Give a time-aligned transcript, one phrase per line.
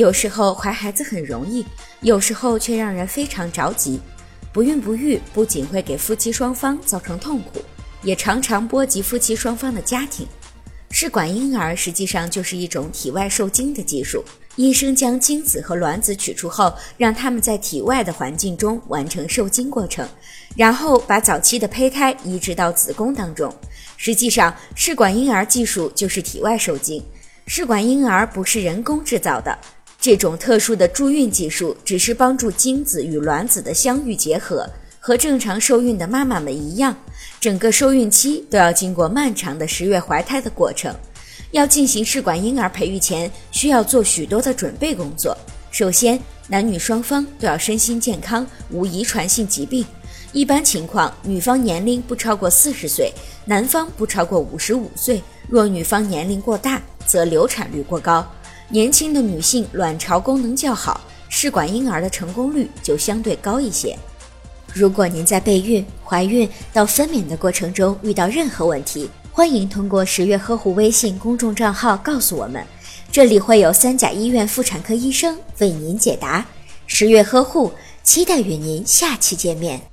[0.00, 1.62] 有时候怀孩子很容易，
[2.00, 4.00] 有时候却让人非常着急。
[4.50, 7.60] 不孕不育不仅会给夫妻双方造成痛苦，
[8.02, 10.26] 也常常波及夫妻双方的家庭。
[10.90, 14.24] 试管婴儿实际上就是一种体外受精的技术，
[14.56, 20.08] 医生将精子和卵子取出后，让他们在体外的环境中完成受精过程，
[20.56, 23.54] 然后把早期的胚胎移植到子宫当中。
[23.98, 27.04] 实际上，试管婴儿技术就是体外受精。
[27.46, 29.58] 试管婴儿不是人工制造的，
[30.00, 34.66] 这种特殊的助孕技术只是帮助精子与卵子的相遇结合，
[34.98, 36.96] 和正常受孕的妈妈们一样，
[37.38, 40.94] 整个受孕期都要经过漫长的十月怀胎的过程。
[41.50, 45.36] 要进行试管婴儿培育前，需要做许多的准备工作。
[45.70, 49.84] 首先，男女双方都要身心健康，无遗传性疾病。
[50.32, 53.12] 一般情况，女方年龄不超过四十岁，
[53.44, 55.20] 男方不超过五十五岁。
[55.48, 58.24] 若女方年龄过大，则流产率过高。
[58.72, 63.98] 年轻的女性卵巢功能较好，试管婴儿的成功率就相对高一些。
[64.72, 72.64] 如果您在备孕、怀孕到分娩的过程中遇到任何问题，欢迎通过十月呵护微信公众账号告诉我们，
[73.10, 76.46] 这里会有三甲医院妇产科医生为您解答。
[76.86, 77.72] 十月呵护，
[78.04, 79.89] 期待与您下期见面。